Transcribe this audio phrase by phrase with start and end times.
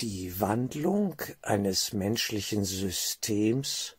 [0.00, 3.96] Die Wandlung eines menschlichen Systems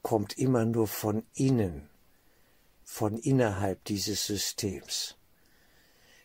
[0.00, 1.90] kommt immer nur von innen,
[2.82, 5.16] von innerhalb dieses Systems.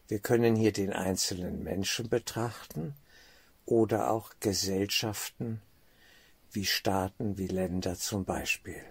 [0.07, 2.95] Wir können hier den einzelnen Menschen betrachten
[3.65, 5.61] oder auch Gesellschaften
[6.49, 8.81] wie Staaten, wie Länder zum Beispiel.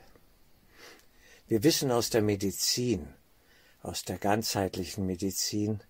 [1.49, 3.09] Wir wissen aus der Medizin,
[3.81, 5.81] aus der ganzheitlichen Medizin,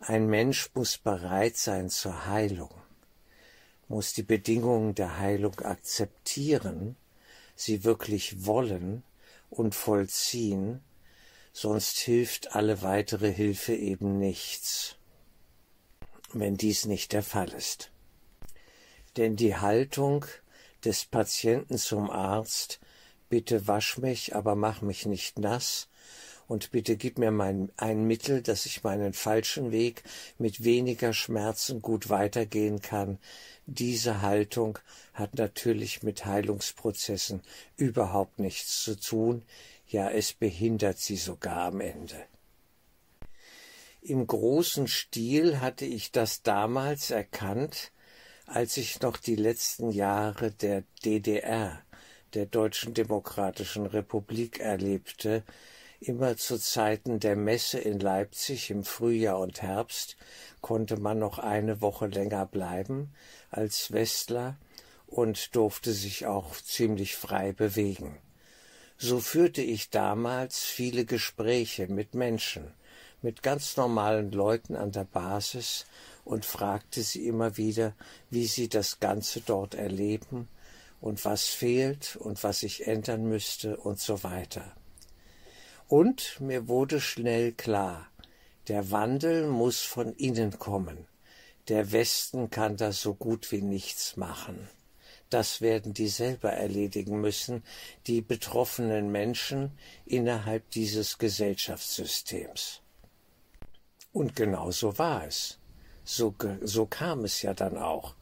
[0.00, 2.70] ein Mensch muss bereit sein zur Heilung,
[3.88, 6.96] muss die Bedingungen der Heilung akzeptieren,
[7.56, 9.02] sie wirklich wollen
[9.50, 10.82] und vollziehen,
[11.52, 14.96] sonst hilft alle weitere Hilfe eben nichts,
[16.32, 17.90] wenn dies nicht der Fall ist.
[19.16, 20.24] Denn die Haltung
[20.84, 22.78] des Patienten zum Arzt,
[23.28, 25.88] bitte wasch mich, aber mach mich nicht nass,
[26.48, 30.02] und bitte gib mir mein, ein Mittel, dass ich meinen falschen Weg
[30.38, 33.18] mit weniger Schmerzen gut weitergehen kann.
[33.66, 34.78] Diese Haltung
[35.12, 37.42] hat natürlich mit Heilungsprozessen
[37.76, 39.42] überhaupt nichts zu tun,
[39.86, 42.16] ja es behindert sie sogar am Ende.
[44.00, 47.92] Im großen Stil hatte ich das damals erkannt,
[48.46, 51.82] als ich noch die letzten Jahre der DDR,
[52.32, 55.42] der Deutschen Demokratischen Republik, erlebte,
[56.00, 60.16] Immer zu Zeiten der Messe in Leipzig im Frühjahr und Herbst
[60.60, 63.12] konnte man noch eine Woche länger bleiben
[63.50, 64.56] als Westler
[65.08, 68.16] und durfte sich auch ziemlich frei bewegen.
[68.96, 72.72] So führte ich damals viele Gespräche mit Menschen,
[73.20, 75.84] mit ganz normalen Leuten an der Basis
[76.24, 77.92] und fragte sie immer wieder,
[78.30, 80.46] wie sie das Ganze dort erleben
[81.00, 84.77] und was fehlt und was ich ändern müsste und so weiter.
[85.88, 88.10] Und mir wurde schnell klar,
[88.68, 91.06] der Wandel muss von innen kommen.
[91.68, 94.68] Der Westen kann da so gut wie nichts machen.
[95.30, 97.62] Das werden die selber erledigen müssen,
[98.06, 99.72] die betroffenen Menschen
[100.04, 102.82] innerhalb dieses Gesellschaftssystems.
[104.12, 105.58] Und genau so war es.
[106.04, 108.14] So, so kam es ja dann auch.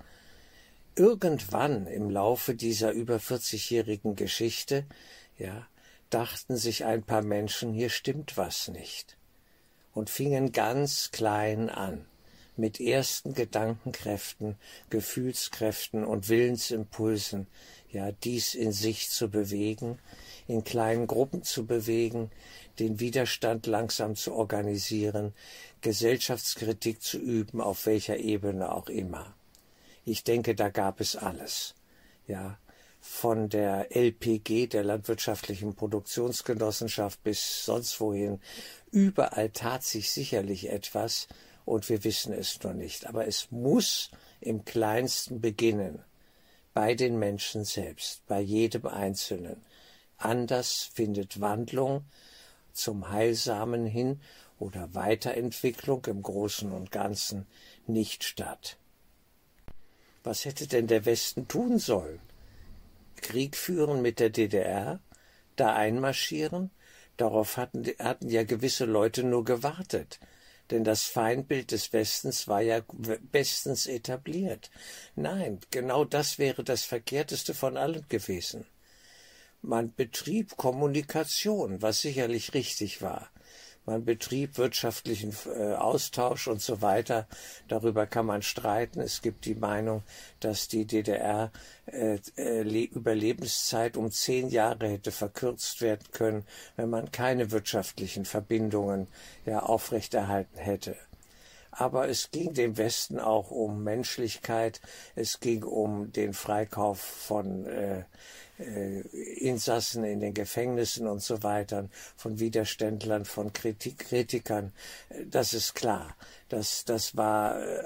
[0.94, 4.84] Irgendwann im Laufe dieser über 40-jährigen Geschichte,
[5.36, 5.66] ja,
[6.16, 9.19] dachten sich ein paar Menschen, hier stimmt was nicht,
[9.93, 12.06] und fingen ganz klein an,
[12.56, 14.56] mit ersten Gedankenkräften,
[14.88, 17.49] Gefühlskräften und Willensimpulsen,
[17.91, 19.99] ja, dies in sich zu bewegen,
[20.49, 22.31] in kleinen Gruppen zu bewegen,
[22.78, 25.34] den Widerstand langsam zu organisieren,
[25.83, 29.34] Gesellschaftskritik zu üben, auf welcher Ebene auch immer.
[30.06, 31.75] Ich denke, da gab es alles.
[32.27, 32.59] Ja,
[33.08, 38.40] von der LPG, der Landwirtschaftlichen Produktionsgenossenschaft, bis sonst wohin.
[38.90, 41.28] Überall tat sich sicherlich etwas
[41.64, 43.06] und wir wissen es noch nicht.
[43.06, 46.02] Aber es muss im kleinsten beginnen,
[46.74, 49.64] bei den Menschen selbst, bei jedem Einzelnen.
[50.18, 52.04] Anders findet Wandlung
[52.72, 54.20] zum Heilsamen hin
[54.58, 57.46] oder Weiterentwicklung im Großen und Ganzen
[57.86, 58.76] nicht statt.
[60.22, 62.20] Was hätte denn der Westen tun sollen?
[63.16, 65.00] Krieg führen mit der DDR,
[65.56, 66.71] da einmarschieren?
[67.16, 70.21] Darauf hatten, hatten ja gewisse Leute nur gewartet.
[70.71, 72.81] Denn das Feindbild des Westens war ja
[73.32, 74.71] bestens etabliert.
[75.15, 78.66] Nein, genau das wäre das Verkehrteste von allen gewesen.
[79.62, 83.31] Man betrieb Kommunikation, was sicherlich richtig war
[83.86, 87.26] man betrieb wirtschaftlichen äh, Austausch und so weiter.
[87.69, 89.00] Darüber kann man streiten.
[89.00, 90.02] Es gibt die Meinung,
[90.41, 91.50] dass die DDR
[91.86, 96.44] äh, äh, Überlebenszeit um zehn Jahre hätte verkürzt werden können,
[96.76, 99.06] wenn man keine wirtschaftlichen Verbindungen
[99.44, 100.97] ja, aufrechterhalten hätte
[101.76, 104.80] aber es ging dem Westen auch um Menschlichkeit,
[105.14, 108.04] es ging um den Freikauf von äh,
[108.58, 114.72] Insassen in den Gefängnissen und so weiter, von Widerständlern, von Kritik, Kritikern.
[115.30, 116.16] Das ist klar.
[116.48, 117.82] Das, das, war, äh,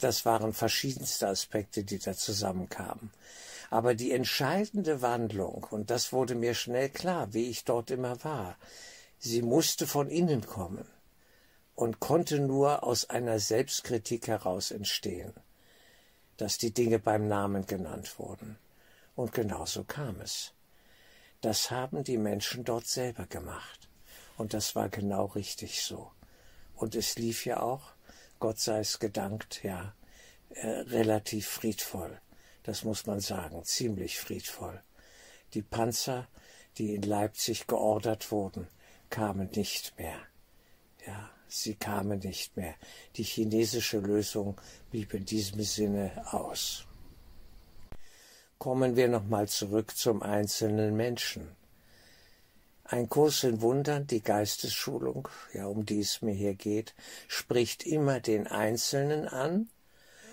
[0.00, 3.10] das waren verschiedenste Aspekte, die da zusammenkamen.
[3.70, 8.56] Aber die entscheidende Wandlung, und das wurde mir schnell klar, wie ich dort immer war,
[9.18, 10.86] sie musste von innen kommen
[11.74, 15.32] und konnte nur aus einer Selbstkritik heraus entstehen,
[16.38, 18.58] dass die Dinge beim Namen genannt wurden.
[19.18, 20.54] Und genau so kam es.
[21.40, 23.88] Das haben die Menschen dort selber gemacht.
[24.36, 26.12] Und das war genau richtig so.
[26.76, 27.94] Und es lief ja auch,
[28.38, 29.92] Gott sei es gedankt, ja,
[30.50, 32.20] äh, relativ friedvoll.
[32.62, 34.80] Das muss man sagen, ziemlich friedvoll.
[35.52, 36.28] Die Panzer,
[36.76, 38.68] die in Leipzig geordert wurden,
[39.10, 40.20] kamen nicht mehr.
[41.04, 42.76] Ja, sie kamen nicht mehr.
[43.16, 44.60] Die chinesische Lösung
[44.92, 46.87] blieb in diesem Sinne aus.
[48.58, 51.56] Kommen wir nochmal zurück zum einzelnen Menschen.
[52.84, 56.94] Ein Kurs in Wundern, die Geistesschulung, ja, um die es mir hier geht,
[57.28, 59.68] spricht immer den Einzelnen an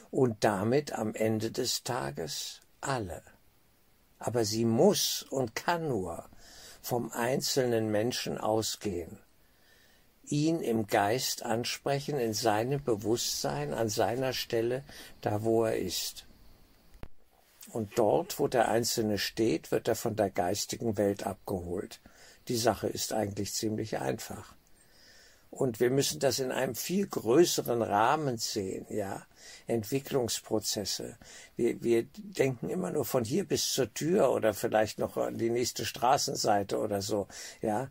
[0.10, 3.22] und damit am Ende des Tages alle.
[4.18, 6.28] Aber sie muss und kann nur
[6.82, 9.20] vom einzelnen Menschen ausgehen
[10.28, 14.84] ihn im Geist ansprechen, in seinem Bewusstsein, an seiner Stelle,
[15.22, 16.25] da wo er ist.
[17.76, 22.00] Und dort, wo der Einzelne steht, wird er von der geistigen Welt abgeholt.
[22.48, 24.56] Die Sache ist eigentlich ziemlich einfach.
[25.52, 29.26] Und wir müssen das in einem viel größeren Rahmen sehen, ja.
[29.68, 31.18] Entwicklungsprozesse.
[31.58, 35.50] Wir, wir denken immer nur von hier bis zur Tür oder vielleicht noch an die
[35.50, 37.28] nächste Straßenseite oder so,
[37.62, 37.90] ja.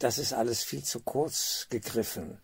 [0.00, 2.40] Das ist alles viel zu kurz gegriffen.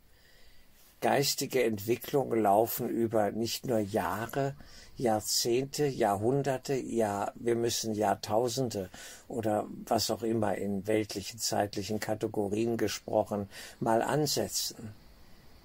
[1.00, 4.56] Geistige Entwicklungen laufen über nicht nur Jahre,
[4.96, 8.90] Jahrzehnte, Jahrhunderte, ja, wir müssen Jahrtausende
[9.28, 13.48] oder was auch immer in weltlichen zeitlichen Kategorien gesprochen
[13.78, 14.92] mal ansetzen.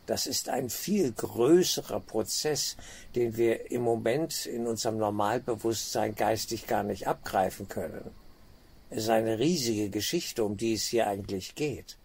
[0.05, 2.77] Das ist ein viel größerer Prozess,
[3.15, 8.11] den wir im Moment in unserem Normalbewusstsein geistig gar nicht abgreifen können.
[8.91, 11.97] Es ist eine riesige Geschichte, um die es hier eigentlich geht.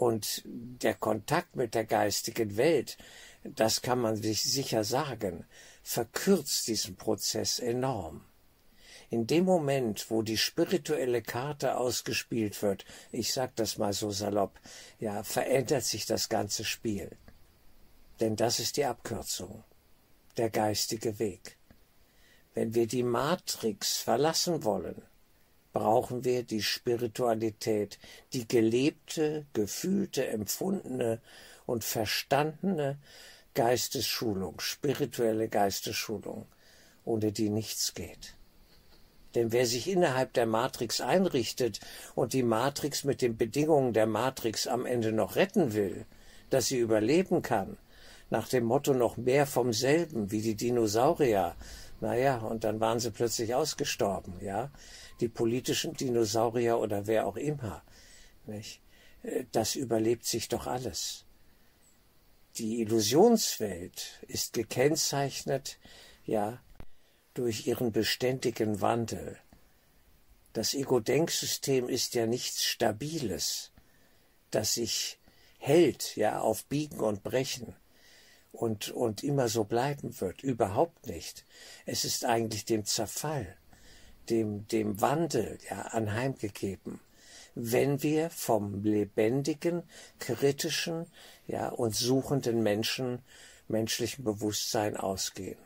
[0.00, 2.96] Und der Kontakt mit der geistigen Welt,
[3.44, 5.44] das kann man sich sicher sagen,
[5.82, 8.24] verkürzt diesen Prozess enorm.
[9.10, 14.58] In dem Moment, wo die spirituelle Karte ausgespielt wird, ich sag das mal so salopp,
[15.00, 17.10] ja, verändert sich das ganze Spiel.
[18.20, 19.64] Denn das ist die Abkürzung,
[20.38, 21.58] der geistige Weg.
[22.54, 25.02] Wenn wir die Matrix verlassen wollen,
[25.72, 27.98] brauchen wir die Spiritualität,
[28.32, 31.20] die gelebte, gefühlte, empfundene
[31.66, 32.98] und verstandene
[33.54, 36.46] Geistesschulung, spirituelle Geistesschulung,
[37.04, 38.34] ohne die nichts geht.
[39.34, 41.80] Denn wer sich innerhalb der Matrix einrichtet
[42.14, 46.04] und die Matrix mit den Bedingungen der Matrix am Ende noch retten will,
[46.50, 47.76] dass sie überleben kann,
[48.28, 51.54] nach dem Motto noch mehr vom selben, wie die Dinosaurier,
[52.00, 54.70] naja, und dann waren sie plötzlich ausgestorben, ja,
[55.20, 57.82] die politischen Dinosaurier oder wer auch immer,
[58.46, 58.80] nicht?
[59.22, 61.24] Äh, das überlebt sich doch alles.
[62.56, 65.78] Die Illusionswelt ist gekennzeichnet,
[66.24, 66.60] ja,
[67.34, 69.38] durch ihren beständigen Wandel.
[70.52, 73.70] Das Ego-Denksystem ist ja nichts Stabiles,
[74.50, 75.18] das sich
[75.58, 77.76] hält, ja, auf Biegen und Brechen
[78.52, 80.42] und, und immer so bleiben wird.
[80.42, 81.44] Überhaupt nicht.
[81.86, 83.56] Es ist eigentlich dem Zerfall,
[84.28, 87.00] dem, dem Wandel, ja, anheimgegeben
[87.54, 89.82] wenn wir vom lebendigen,
[90.18, 91.06] kritischen
[91.46, 93.22] ja, und suchenden Menschen,
[93.68, 95.58] menschlichen Bewusstsein ausgehen.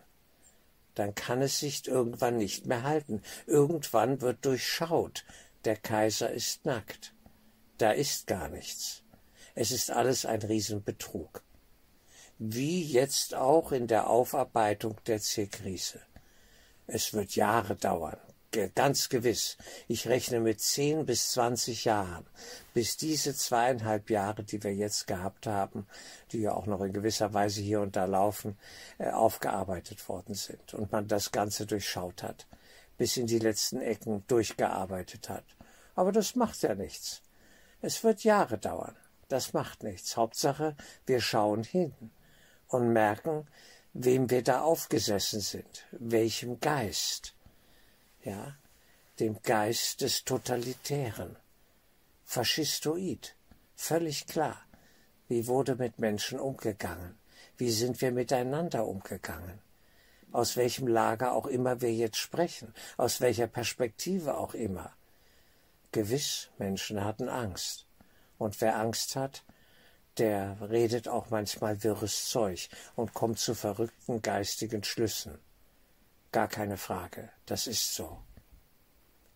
[0.95, 3.23] Dann kann es sich irgendwann nicht mehr halten.
[3.47, 5.25] Irgendwann wird durchschaut,
[5.65, 7.15] der Kaiser ist nackt.
[7.79, 9.03] Da ist gar nichts.
[9.55, 11.43] Es ist alles ein Riesenbetrug.
[12.39, 16.01] Wie jetzt auch in der Aufarbeitung der C-Krise.
[16.87, 18.19] Es wird Jahre dauern,
[18.75, 19.57] ganz gewiss.
[19.89, 22.27] Ich rechne mit zehn bis zwanzig Jahren,
[22.73, 25.87] bis diese zweieinhalb Jahre, die wir jetzt gehabt haben,
[26.33, 28.57] die ja auch noch in gewisser Weise hier und da laufen,
[28.99, 32.47] äh, aufgearbeitet worden sind und man das Ganze durchschaut hat,
[32.97, 35.45] bis in die letzten Ecken durchgearbeitet hat.
[35.95, 37.23] Aber das macht ja nichts.
[37.81, 38.97] Es wird Jahre dauern.
[39.29, 40.17] Das macht nichts.
[40.17, 41.95] Hauptsache, wir schauen hin
[42.69, 43.47] und merken,
[43.93, 47.35] wem wir da aufgesessen sind, welchem Geist
[48.25, 48.57] ja,
[49.21, 51.37] dem Geist des Totalitären.
[52.25, 53.37] Faschistoid,
[53.77, 54.61] völlig klar.
[55.29, 57.19] Wie wurde mit Menschen umgegangen?
[57.57, 59.61] Wie sind wir miteinander umgegangen?
[60.33, 64.93] Aus welchem Lager auch immer wir jetzt sprechen, aus welcher Perspektive auch immer.
[65.93, 67.87] Gewiss, Menschen hatten Angst.
[68.37, 69.45] Und wer Angst hat,
[70.19, 75.39] der redet auch manchmal wirres Zeug und kommt zu verrückten geistigen Schlüssen.
[76.35, 78.19] Gar keine Frage, das ist so.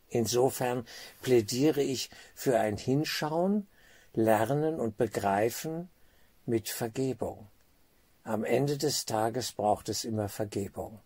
[0.09, 0.85] Insofern
[1.23, 3.69] plädiere ich für ein Hinschauen,
[4.15, 5.91] Lernen und Begreifen
[6.45, 7.47] mit Vergebung.
[8.25, 10.99] Am Ende des Tages braucht es immer Vergebung.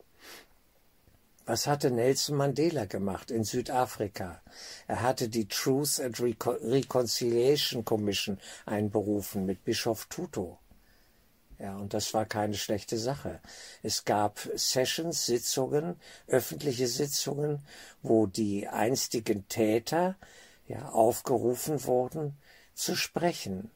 [1.45, 4.41] Was hatte Nelson Mandela gemacht in Südafrika?
[4.87, 10.57] Er hatte die Truth and Reconciliation Commission einberufen mit Bischof Tutu.
[11.62, 13.38] Ja, und das war keine schlechte Sache.
[13.85, 15.95] Es gab Sessions, Sitzungen,
[16.26, 17.64] öffentliche Sitzungen,
[18.02, 20.16] wo die einstigen Täter
[20.66, 22.37] ja aufgerufen wurden
[22.75, 23.71] zu sprechen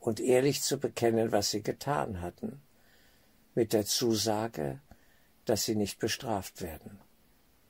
[0.00, 2.62] und ehrlich zu bekennen, was sie getan hatten,
[3.54, 4.80] mit der Zusage,
[5.44, 6.98] dass sie nicht bestraft werden,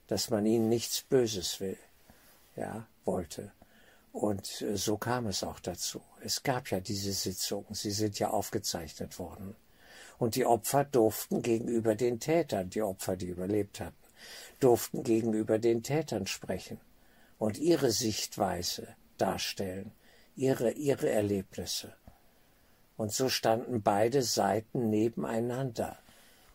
[0.06, 1.78] dass man ihnen nichts Böses will,
[2.54, 3.50] ja, wollte.
[4.12, 6.00] Und äh, so kam es auch dazu.
[6.22, 9.54] Es gab ja diese Sitzungen, sie sind ja aufgezeichnet worden.
[10.18, 13.96] Und die Opfer durften gegenüber den Tätern, die Opfer, die überlebt hatten,
[14.58, 16.80] durften gegenüber den Tätern sprechen
[17.38, 19.92] und ihre Sichtweise darstellen,
[20.34, 21.94] ihre, ihre Erlebnisse.
[22.96, 25.98] Und so standen beide Seiten nebeneinander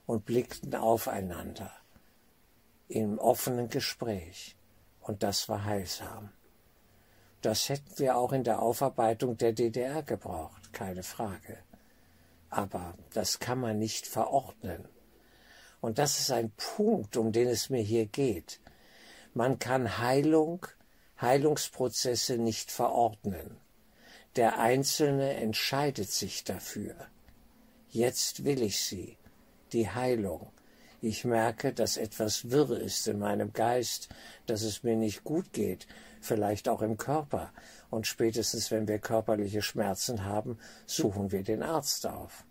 [0.06, 1.72] und blickten aufeinander
[2.90, 4.58] im offenen Gespräch.
[5.00, 6.32] Und das war heilsam.
[7.44, 11.58] Das hätten wir auch in der Aufarbeitung der DDR gebraucht, keine Frage.
[12.50, 14.88] Aber das kann man nicht verordnen.
[15.82, 18.62] Und das ist ein Punkt, um den es mir hier geht.
[19.34, 20.66] Man kann Heilung,
[21.20, 23.58] Heilungsprozesse nicht verordnen.
[24.38, 26.96] Der Einzelne entscheidet sich dafür.
[27.90, 29.18] Jetzt will ich sie,
[29.74, 30.50] die Heilung.
[31.06, 34.08] Ich merke, dass etwas wirr ist in meinem Geist,
[34.46, 35.86] dass es mir nicht gut geht,
[36.22, 37.52] vielleicht auch im Körper.
[37.90, 42.46] Und spätestens, wenn wir körperliche Schmerzen haben, suchen wir den Arzt auf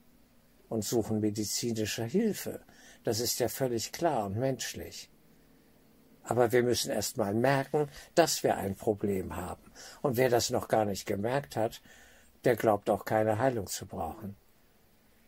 [0.68, 2.60] und suchen medizinische Hilfe.
[3.04, 5.08] Das ist ja völlig klar und menschlich.
[6.22, 9.72] Aber wir müssen erst mal merken, dass wir ein Problem haben.
[10.02, 11.80] Und wer das noch gar nicht gemerkt hat,
[12.44, 14.36] der glaubt auch keine Heilung zu brauchen.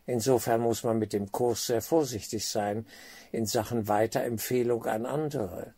[0.06, 2.86] Insofern muss man mit dem Kurs sehr vorsichtig sein
[3.32, 5.74] in Sachen Weiterempfehlung an andere.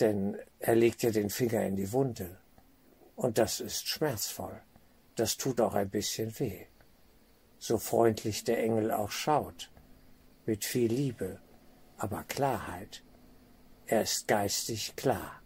[0.00, 2.38] Denn er legt ja den Finger in die Wunde.
[3.14, 4.60] Und das ist schmerzvoll.
[5.14, 6.66] Das tut auch ein bisschen weh.
[7.58, 9.70] So freundlich der Engel auch schaut.
[10.46, 11.40] Mit viel Liebe,
[11.98, 13.04] aber Klarheit.
[13.86, 15.42] Er ist geistig klar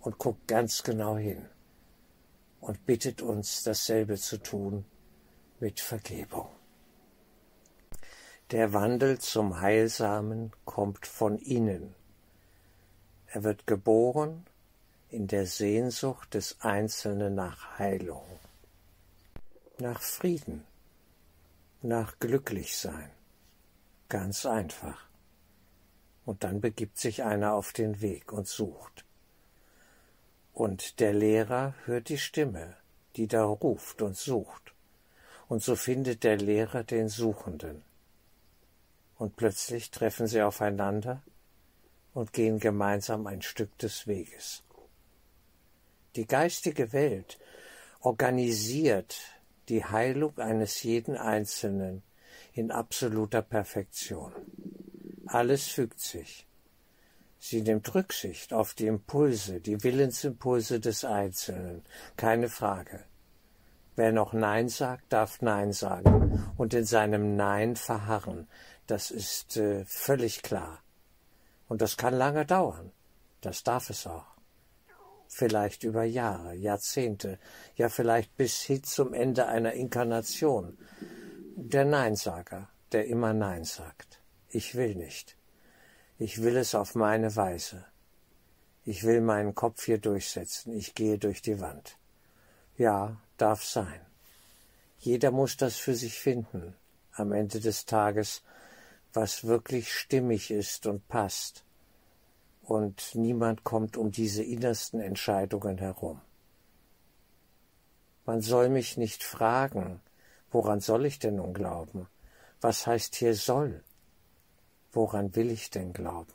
[0.00, 1.48] und guckt ganz genau hin
[2.60, 4.84] und bittet uns dasselbe zu tun
[5.60, 6.48] mit Vergebung.
[8.54, 11.92] Der Wandel zum Heilsamen kommt von innen.
[13.26, 14.46] Er wird geboren
[15.10, 18.22] in der Sehnsucht des Einzelnen nach Heilung,
[19.78, 20.62] nach Frieden,
[21.82, 23.10] nach Glücklichsein.
[24.08, 25.04] Ganz einfach.
[26.24, 29.04] Und dann begibt sich einer auf den Weg und sucht.
[30.52, 32.76] Und der Lehrer hört die Stimme,
[33.16, 34.74] die da ruft und sucht.
[35.48, 37.82] Und so findet der Lehrer den Suchenden.
[39.16, 41.22] Und plötzlich treffen sie aufeinander
[42.14, 44.62] und gehen gemeinsam ein Stück des Weges.
[46.16, 47.38] Die geistige Welt
[48.00, 49.16] organisiert
[49.68, 52.02] die Heilung eines jeden Einzelnen
[52.52, 54.32] in absoluter Perfektion.
[55.26, 56.46] Alles fügt sich.
[57.38, 61.82] Sie nimmt Rücksicht auf die Impulse, die Willensimpulse des Einzelnen,
[62.16, 63.04] keine Frage.
[63.96, 68.48] Wer noch Nein sagt, darf Nein sagen und in seinem Nein verharren.
[68.86, 70.82] Das ist äh, völlig klar.
[71.68, 72.92] Und das kann lange dauern.
[73.40, 74.26] Das darf es auch.
[75.28, 77.38] Vielleicht über Jahre, Jahrzehnte,
[77.76, 80.78] ja vielleicht bis hin zum Ende einer Inkarnation.
[81.56, 84.20] Der Neinsager, der immer Nein sagt.
[84.48, 85.36] Ich will nicht.
[86.18, 87.84] Ich will es auf meine Weise.
[88.84, 90.72] Ich will meinen Kopf hier durchsetzen.
[90.74, 91.96] Ich gehe durch die Wand.
[92.76, 94.00] Ja, darf sein.
[94.98, 96.76] Jeder muss das für sich finden,
[97.12, 98.42] am Ende des Tages,
[99.14, 101.64] was wirklich stimmig ist und passt.
[102.62, 106.20] Und niemand kommt um diese innersten Entscheidungen herum.
[108.26, 110.00] Man soll mich nicht fragen,
[110.50, 112.08] woran soll ich denn nun glauben?
[112.60, 113.84] Was heißt hier soll?
[114.92, 116.32] Woran will ich denn glauben?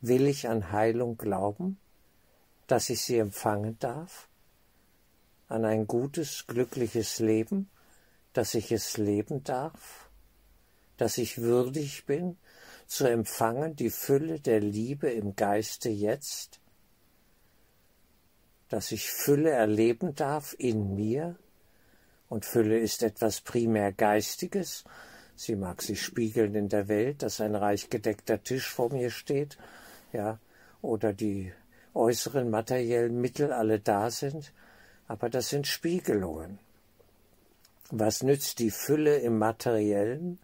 [0.00, 1.78] Will ich an Heilung glauben,
[2.66, 4.28] dass ich sie empfangen darf?
[5.48, 7.68] An ein gutes, glückliches Leben,
[8.32, 10.03] dass ich es leben darf?
[10.96, 12.36] Dass ich würdig bin,
[12.86, 16.60] zu empfangen die Fülle der Liebe im Geiste jetzt?
[18.68, 21.36] Dass ich Fülle erleben darf in mir?
[22.28, 24.84] Und Fülle ist etwas primär Geistiges,
[25.36, 29.58] Sie mag sich spiegeln in der Welt, dass ein reich gedeckter Tisch vor mir steht,
[30.12, 30.38] ja,
[30.80, 31.52] oder die
[31.92, 34.52] äußeren materiellen Mittel alle da sind,
[35.08, 36.58] aber das sind Spiegelungen.
[37.90, 40.38] Was nützt die Fülle im Materiellen,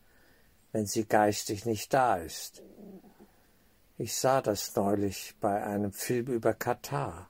[0.72, 2.62] wenn sie geistig nicht da ist?
[3.98, 7.28] Ich sah das neulich bei einem Film über Katar.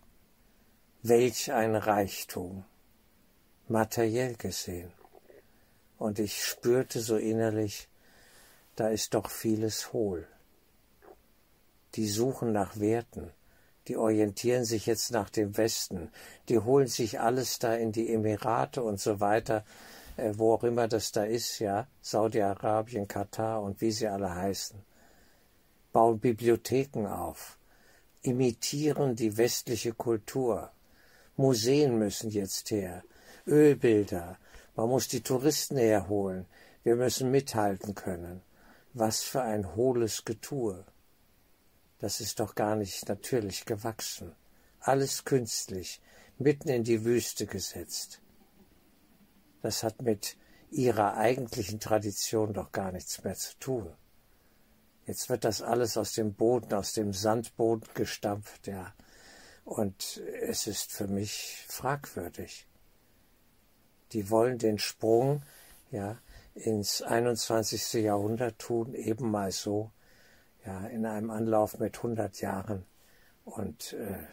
[1.02, 2.64] Welch ein Reichtum,
[3.68, 4.92] materiell gesehen.
[5.98, 7.88] Und ich spürte so innerlich,
[8.76, 10.28] da ist doch vieles hohl.
[11.96, 13.32] Die suchen nach Werten,
[13.88, 16.10] die orientieren sich jetzt nach dem Westen,
[16.48, 19.64] die holen sich alles da in die Emirate und so weiter,
[20.20, 24.82] äh, wo auch immer das da ist, ja, Saudi-Arabien, Katar und wie sie alle heißen,
[25.92, 27.58] bauen Bibliotheken auf,
[28.22, 30.70] imitieren die westliche Kultur.
[31.36, 33.02] Museen müssen jetzt her,
[33.46, 34.38] Ölbilder,
[34.76, 36.46] man muss die Touristen herholen,
[36.82, 38.42] wir müssen mithalten können.
[38.92, 40.84] Was für ein hohles Getue.
[41.98, 44.34] Das ist doch gar nicht natürlich gewachsen.
[44.80, 46.00] Alles künstlich,
[46.38, 48.20] mitten in die Wüste gesetzt.
[49.62, 50.36] Das hat mit
[50.70, 53.92] ihrer eigentlichen Tradition doch gar nichts mehr zu tun.
[55.06, 58.94] Jetzt wird das alles aus dem Boden, aus dem Sandboden gestampft, ja.
[59.64, 62.66] Und es ist für mich fragwürdig.
[64.12, 65.42] Die wollen den Sprung,
[65.90, 66.18] ja,
[66.54, 67.94] ins 21.
[68.04, 69.90] Jahrhundert tun, eben mal so,
[70.64, 72.84] ja, in einem Anlauf mit 100 Jahren.
[73.44, 74.26] Und äh,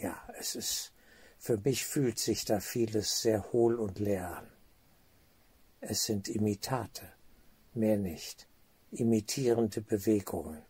[0.00, 0.92] ja, es ist,
[1.38, 4.59] für mich fühlt sich da vieles sehr hohl und leer an.
[5.80, 7.10] Es sind Imitate,
[7.74, 8.46] mehr nicht,
[8.90, 10.62] imitierende Bewegungen,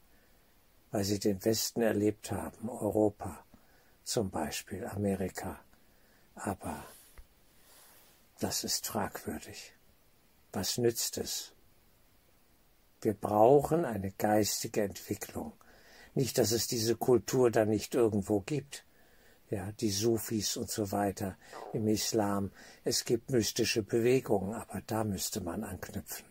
[0.92, 3.44] weil sie den Westen erlebt haben, Europa
[4.04, 5.60] zum Beispiel, Amerika.
[6.34, 6.84] Aber
[8.38, 9.72] das ist fragwürdig.
[10.52, 11.52] Was nützt es?
[13.02, 15.52] Wir brauchen eine geistige Entwicklung.
[16.14, 18.84] Nicht, dass es diese Kultur da nicht irgendwo gibt.
[19.50, 21.36] Ja, die Sufis und so weiter
[21.72, 22.52] im Islam.
[22.84, 26.24] Es gibt mystische Bewegungen, aber da müsste man anknüpfen.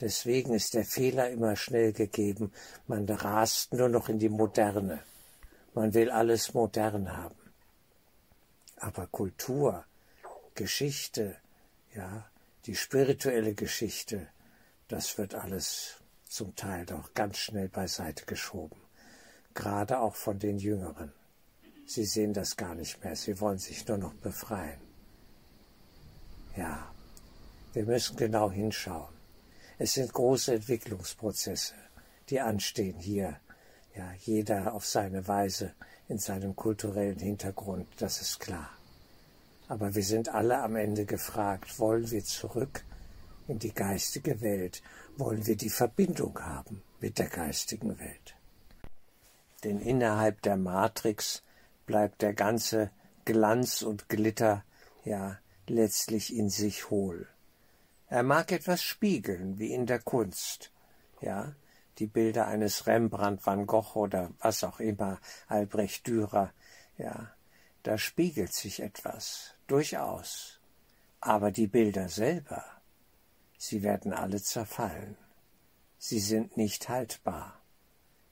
[0.00, 2.52] Deswegen ist der Fehler immer schnell gegeben.
[2.86, 5.02] Man rast nur noch in die Moderne.
[5.74, 7.36] Man will alles modern haben.
[8.76, 9.84] Aber Kultur,
[10.54, 11.36] Geschichte,
[11.94, 12.26] ja,
[12.64, 14.28] die spirituelle Geschichte,
[14.88, 18.80] das wird alles zum Teil doch ganz schnell beiseite geschoben,
[19.52, 21.12] gerade auch von den Jüngeren.
[21.92, 24.80] Sie sehen das gar nicht mehr, sie wollen sich nur noch befreien.
[26.56, 26.88] Ja,
[27.72, 29.12] wir müssen genau hinschauen.
[29.76, 31.74] Es sind große Entwicklungsprozesse,
[32.28, 33.40] die anstehen hier.
[33.96, 35.74] Ja, jeder auf seine Weise
[36.06, 38.70] in seinem kulturellen Hintergrund, das ist klar.
[39.66, 42.84] Aber wir sind alle am Ende gefragt, wollen wir zurück
[43.48, 44.80] in die geistige Welt?
[45.16, 48.36] Wollen wir die Verbindung haben mit der geistigen Welt?
[49.64, 51.42] Denn innerhalb der Matrix
[51.90, 52.92] bleibt der ganze
[53.24, 54.64] Glanz und Glitter
[55.04, 57.26] ja letztlich in sich hohl.
[58.06, 60.70] Er mag etwas spiegeln, wie in der Kunst,
[61.20, 61.52] ja,
[61.98, 66.52] die Bilder eines Rembrandt, Van Gogh oder was auch immer, Albrecht Dürer,
[66.96, 67.34] ja,
[67.82, 70.60] da spiegelt sich etwas, durchaus.
[71.20, 72.64] Aber die Bilder selber,
[73.58, 75.16] sie werden alle zerfallen.
[75.98, 77.60] Sie sind nicht haltbar.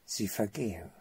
[0.04, 0.92] Sie vergehen.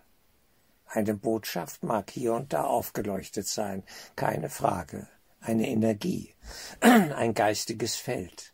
[0.88, 3.84] Eine Botschaft mag hier und da aufgeleuchtet sein,
[4.15, 5.08] keine Frage.
[5.41, 6.34] Eine Energie,
[6.82, 8.54] ein geistiges Feld.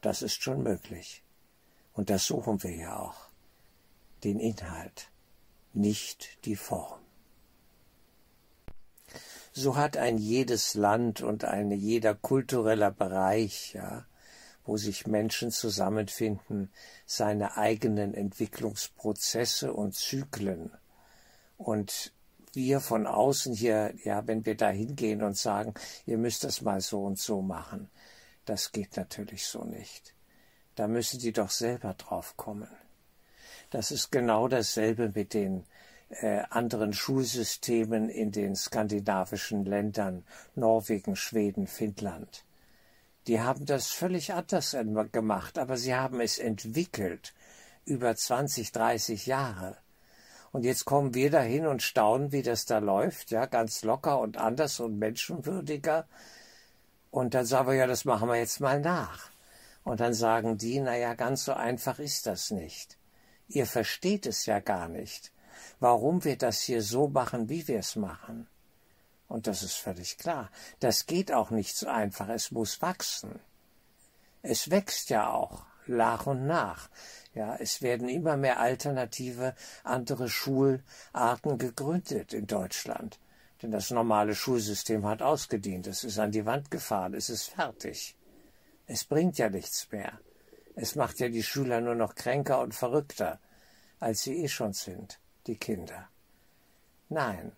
[0.00, 1.22] Das ist schon möglich.
[1.92, 3.28] Und das suchen wir ja auch.
[4.24, 5.10] Den Inhalt,
[5.72, 7.04] nicht die Form
[9.56, 14.04] so hat ein jedes Land und ein jeder kultureller Bereich, ja,
[14.64, 16.72] wo sich Menschen zusammenfinden,
[17.06, 20.72] seine eigenen Entwicklungsprozesse und Zyklen.
[21.64, 22.12] Und
[22.52, 25.72] wir von außen hier, ja, wenn wir da hingehen und sagen,
[26.04, 27.88] ihr müsst das mal so und so machen,
[28.44, 30.14] das geht natürlich so nicht.
[30.74, 32.68] Da müssen die doch selber drauf kommen.
[33.70, 35.64] Das ist genau dasselbe mit den
[36.10, 40.22] äh, anderen Schulsystemen in den skandinavischen Ländern,
[40.54, 42.44] Norwegen, Schweden, Finnland.
[43.26, 44.76] Die haben das völlig anders
[45.12, 47.32] gemacht, aber sie haben es entwickelt
[47.86, 49.78] über 20, 30 Jahre.
[50.54, 54.38] Und jetzt kommen wir dahin und staunen, wie das da läuft, ja, ganz locker und
[54.38, 56.06] anders und menschenwürdiger.
[57.10, 59.30] Und dann sagen wir, ja, das machen wir jetzt mal nach.
[59.82, 62.96] Und dann sagen die, na ja, ganz so einfach ist das nicht.
[63.48, 65.34] Ihr versteht es ja gar nicht
[65.80, 68.48] warum wir das hier so machen, wie wir es machen.
[69.28, 70.50] Und das ist völlig klar.
[70.80, 72.28] Das geht auch nicht so einfach.
[72.28, 73.40] Es muss wachsen.
[74.42, 76.88] Es wächst ja auch nach und nach.
[77.34, 83.18] Ja, es werden immer mehr alternative, andere Schularten gegründet in Deutschland.
[83.60, 85.86] Denn das normale Schulsystem hat ausgedient.
[85.86, 87.14] Es ist an die Wand gefahren.
[87.14, 88.16] Es ist fertig.
[88.86, 90.20] Es bringt ja nichts mehr.
[90.76, 93.40] Es macht ja die Schüler nur noch kränker und verrückter,
[94.00, 96.08] als sie eh schon sind die Kinder.
[97.08, 97.52] Nein,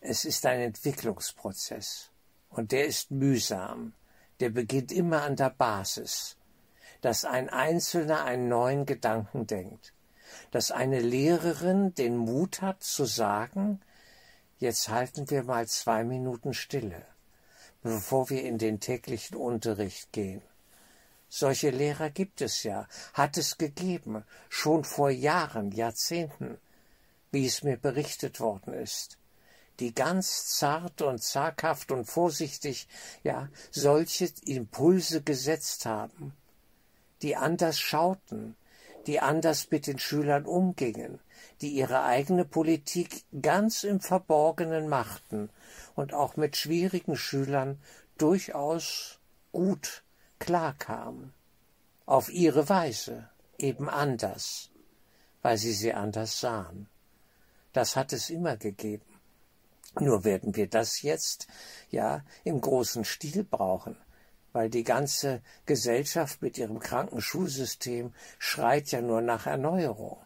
[0.00, 2.10] es ist ein Entwicklungsprozess
[2.50, 3.94] und der ist mühsam,
[4.40, 6.36] der beginnt immer an der Basis,
[7.04, 9.92] dass ein Einzelner einen neuen Gedanken denkt,
[10.52, 13.82] dass eine Lehrerin den Mut hat zu sagen,
[14.58, 17.04] jetzt halten wir mal zwei Minuten Stille,
[17.82, 20.40] bevor wir in den täglichen Unterricht gehen.
[21.28, 26.56] Solche Lehrer gibt es ja, hat es gegeben, schon vor Jahren, Jahrzehnten,
[27.32, 29.18] wie es mir berichtet worden ist,
[29.78, 32.88] die ganz zart und zaghaft und vorsichtig,
[33.22, 36.34] ja, solche Impulse gesetzt haben,
[37.24, 38.54] die anders schauten,
[39.06, 41.20] die anders mit den Schülern umgingen,
[41.62, 45.48] die ihre eigene Politik ganz im Verborgenen machten
[45.94, 47.80] und auch mit schwierigen Schülern
[48.18, 49.20] durchaus
[49.52, 50.02] gut
[50.38, 51.32] klarkamen.
[52.04, 54.70] Auf ihre Weise, eben anders,
[55.40, 56.88] weil sie sie anders sahen.
[57.72, 59.18] Das hat es immer gegeben.
[59.98, 61.46] Nur werden wir das jetzt
[61.88, 63.96] ja im großen Stil brauchen,
[64.54, 70.16] weil die ganze Gesellschaft mit ihrem kranken Schulsystem schreit ja nur nach Erneuerung.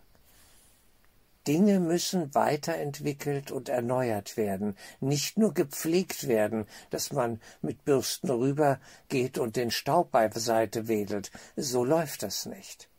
[1.46, 9.38] Dinge müssen weiterentwickelt und erneuert werden, nicht nur gepflegt werden, dass man mit Bürsten rübergeht
[9.38, 11.30] und den Staub beiseite wedelt.
[11.56, 12.90] So läuft das nicht.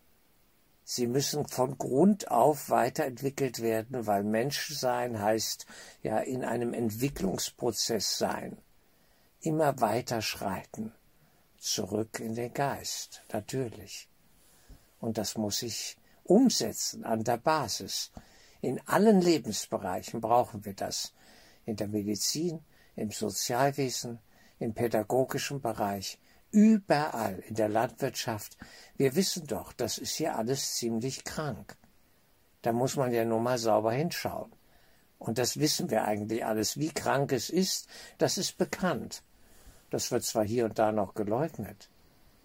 [0.83, 5.67] Sie müssen von Grund auf weiterentwickelt werden, weil Menschsein heißt
[6.01, 8.57] ja in einem Entwicklungsprozess sein.
[9.41, 10.91] Immer weiter schreiten.
[11.59, 14.09] Zurück in den Geist, natürlich.
[14.99, 18.11] Und das muss ich umsetzen an der Basis.
[18.61, 21.13] In allen Lebensbereichen brauchen wir das.
[21.65, 22.61] In der Medizin,
[22.95, 24.19] im Sozialwesen,
[24.59, 26.19] im pädagogischen Bereich,
[26.51, 28.57] überall in der Landwirtschaft.
[28.95, 31.77] Wir wissen doch, das ist hier alles ziemlich krank.
[32.61, 34.51] Da muss man ja nur mal sauber hinschauen.
[35.17, 36.77] Und das wissen wir eigentlich alles.
[36.77, 39.23] Wie krank es ist, das ist bekannt.
[39.89, 41.89] Das wird zwar hier und da noch geleugnet,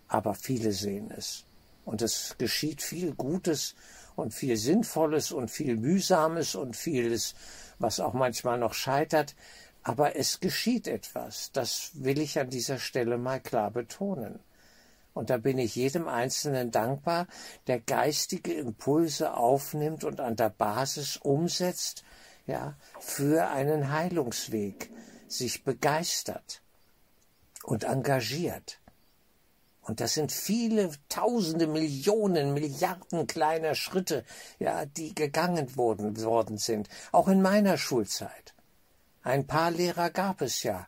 [0.09, 1.45] aber viele sehen es.
[1.85, 3.75] Und es geschieht viel Gutes
[4.17, 7.35] und viel Sinnvolles und viel Mühsames und vieles,
[7.79, 9.35] was auch manchmal noch scheitert.
[9.83, 11.53] Aber es geschieht etwas.
[11.53, 14.39] Das will ich an dieser Stelle mal klar betonen.
[15.13, 17.27] Und da bin ich jedem Einzelnen dankbar,
[17.67, 22.03] der geistige Impulse aufnimmt und an der Basis umsetzt,
[22.47, 24.91] ja, für einen Heilungsweg,
[25.29, 26.64] sich begeistert
[27.65, 28.81] und engagiert.
[29.83, 34.25] Und das sind viele Tausende, Millionen, Milliarden kleiner Schritte,
[34.59, 38.55] ja, die gegangen worden, worden sind, auch in meiner Schulzeit.
[39.23, 40.87] Ein paar Lehrer gab es ja,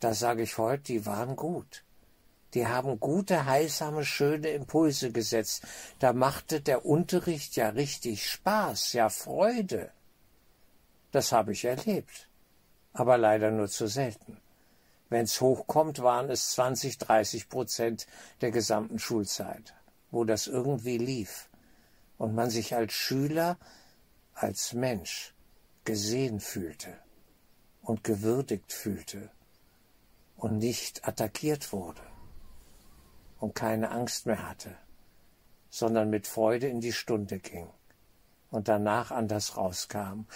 [0.00, 1.84] da sage ich heute, die waren gut.
[2.54, 5.62] Die haben gute, heilsame, schöne Impulse gesetzt.
[5.98, 9.92] Da machte der Unterricht ja richtig Spaß, ja Freude.
[11.12, 12.28] Das habe ich erlebt,
[12.92, 14.38] aber leider nur zu selten.
[15.10, 18.06] Wenn es hochkommt, waren es 20, 30 Prozent
[18.40, 19.74] der gesamten Schulzeit,
[20.12, 21.50] wo das irgendwie lief
[22.16, 23.58] und man sich als Schüler,
[24.34, 25.34] als Mensch
[25.84, 26.96] gesehen fühlte
[27.82, 29.30] und gewürdigt fühlte
[30.36, 32.02] und nicht attackiert wurde
[33.40, 34.76] und keine Angst mehr hatte,
[35.70, 37.68] sondern mit Freude in die Stunde ging
[38.50, 40.26] und danach anders rauskam.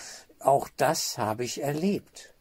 [0.40, 2.33] Auch das habe ich erlebt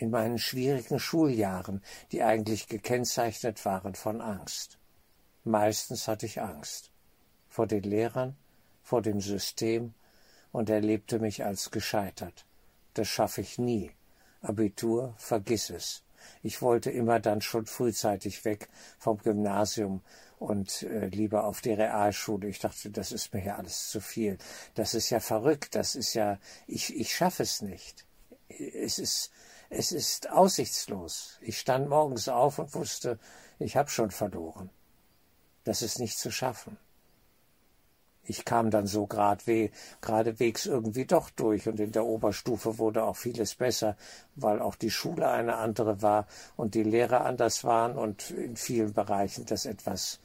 [0.00, 1.82] in meinen schwierigen Schuljahren,
[2.12, 4.78] die eigentlich gekennzeichnet waren von Angst.
[5.44, 6.90] Meistens hatte ich Angst
[7.48, 8.36] vor den Lehrern,
[8.82, 9.92] vor dem System
[10.52, 12.46] und erlebte mich als gescheitert.
[12.94, 13.90] Das schaffe ich nie.
[14.40, 16.02] Abitur, vergiss es.
[16.42, 20.02] Ich wollte immer dann schon frühzeitig weg vom Gymnasium
[20.38, 22.48] und äh, lieber auf die Realschule.
[22.48, 24.38] Ich dachte, das ist mir ja alles zu viel.
[24.74, 25.74] Das ist ja verrückt.
[25.74, 28.06] Das ist ja, ich, ich schaffe es nicht.
[28.48, 29.30] Es ist,
[29.70, 31.38] es ist aussichtslos.
[31.40, 33.18] Ich stand morgens auf und wusste,
[33.60, 34.68] ich habe schon verloren.
[35.64, 36.76] Das ist nicht zu schaffen.
[38.24, 43.16] Ich kam dann so gradwe, geradewegs irgendwie doch durch und in der Oberstufe wurde auch
[43.16, 43.96] vieles besser,
[44.34, 48.92] weil auch die Schule eine andere war und die Lehrer anders waren und in vielen
[48.92, 50.20] Bereichen das etwas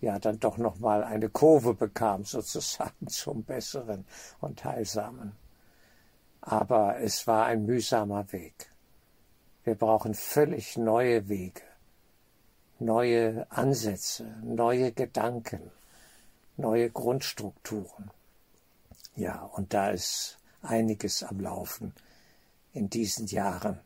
[0.00, 4.04] ja dann doch noch mal eine Kurve bekam sozusagen zum besseren
[4.40, 5.32] und heilsamen.
[6.40, 8.70] Aber es war ein mühsamer Weg.
[9.68, 11.60] Wir brauchen völlig neue Wege,
[12.78, 15.60] neue Ansätze, neue Gedanken,
[16.56, 18.10] neue Grundstrukturen.
[19.14, 21.92] Ja, und da ist einiges am Laufen
[22.72, 23.78] in diesen Jahren,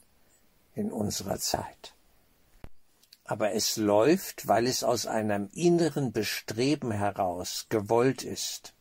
[0.77, 1.95] in unserer Zeit.
[3.25, 8.73] Aber es läuft, weil es aus einem inneren Bestreben heraus gewollt ist,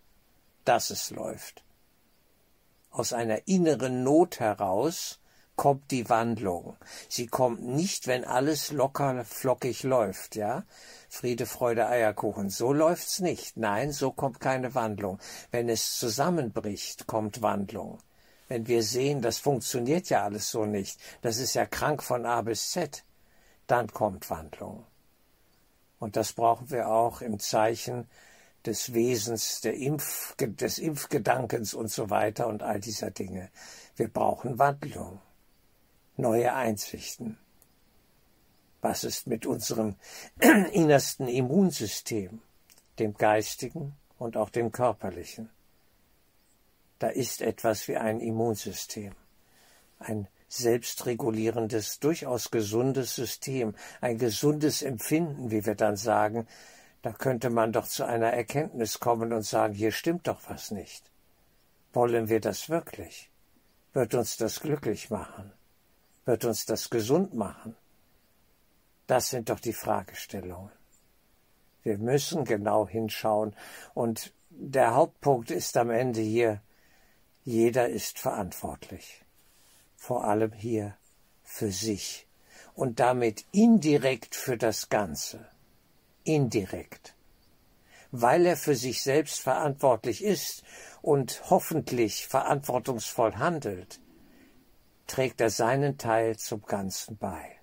[0.66, 1.64] dass es läuft.
[2.92, 5.18] Aus einer inneren Not heraus,
[5.56, 6.76] kommt die Wandlung.
[7.10, 10.64] Sie kommt nicht, wenn alles locker flockig läuft, ja?
[11.10, 12.50] Friede, Freude, Eierkuchen.
[12.50, 13.58] So läuft's nicht.
[13.58, 15.20] Nein, so kommt keine Wandlung.
[15.52, 18.00] Wenn es zusammenbricht, kommt Wandlung.
[18.52, 22.42] wenn wir sehen, das funktioniert ja alles so nicht, das ist ja krank von A
[22.42, 23.06] bis Z,
[23.66, 24.86] dann kommt Wandlung.
[26.00, 28.10] Und das brauchen wir auch im Zeichen
[28.66, 33.50] des Wesens, Impf, des Impfgedankens und so weiter und all dieser Dinge.
[33.96, 35.22] Wir brauchen Wandlung,
[36.18, 37.38] neue Einsichten.
[38.82, 39.96] Was ist mit unserem
[40.72, 42.42] innersten Immunsystem,
[43.00, 45.50] dem geistigen und auch dem körperlichen?
[47.00, 49.14] Da ist etwas wie ein Immunsystem,
[50.00, 56.48] ein selbstregulierendes, durchaus gesundes System, ein gesundes Empfinden, wie wir dann sagen,
[57.02, 61.10] da könnte man doch zu einer Erkenntnis kommen und sagen, hier stimmt doch was nicht.
[61.94, 63.32] Wollen wir das wirklich?
[63.94, 65.52] Wird uns das glücklich machen?
[66.32, 67.76] Wird uns das gesund machen?
[69.06, 70.72] Das sind doch die Fragestellungen.
[71.84, 73.54] Wir müssen genau hinschauen
[73.94, 76.62] und der Hauptpunkt ist am Ende hier,
[77.44, 79.26] jeder ist verantwortlich.
[79.98, 80.96] Vor allem hier
[81.44, 82.28] für sich
[82.76, 85.50] und damit indirekt für das Ganze
[86.24, 87.14] indirekt.
[88.12, 90.64] Weil er für sich selbst verantwortlich ist
[91.02, 94.00] und hoffentlich verantwortungsvoll handelt,
[95.12, 97.58] trägt er seinen Teil zum Ganzen bei.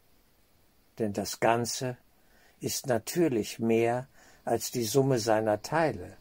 [0.99, 1.97] Denn das Ganze
[2.61, 4.07] ist natürlich mehr
[4.45, 6.19] als die Summe seiner Teile,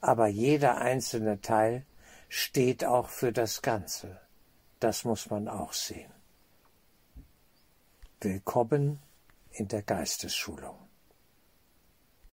[0.00, 1.84] aber jeder einzelne Teil
[2.28, 4.20] steht auch für das Ganze.
[4.78, 6.12] Das muss man auch sehen.
[8.20, 9.00] Willkommen
[9.50, 10.87] in der Geistesschulung.